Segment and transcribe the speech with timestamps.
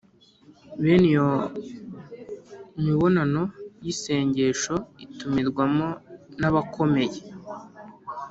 [0.81, 1.27] bene iyo
[2.83, 3.41] mibonano
[3.83, 5.87] y'isengesho itumirwamo
[6.39, 7.19] n'abakomeye